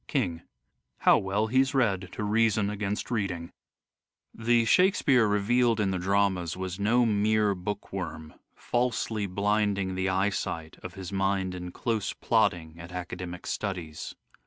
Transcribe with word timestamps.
King: 0.07 0.41
How 1.01 1.19
well 1.19 1.45
he's 1.45 1.75
read 1.75 2.09
to 2.13 2.23
reason 2.23 2.71
against 2.71 3.11
reading." 3.11 3.51
The 4.33 4.65
Shakespeare 4.65 5.27
revealed 5.27 5.79
in 5.79 5.91
the 5.91 5.99
dramas 5.99 6.57
was 6.57 6.79
no 6.79 7.05
mere 7.05 7.53
book 7.53 7.93
worm" 7.93 8.33
falsely 8.55 9.27
blinding 9.27 9.93
the 9.93 10.09
eyesight" 10.09 10.77
of 10.83 10.95
his 10.95 11.11
mind 11.13 11.53
in 11.53 11.71
close 11.71 12.13
plodding 12.13 12.79
at 12.79 12.91
academic 12.91 13.45
studies. 13.45 14.15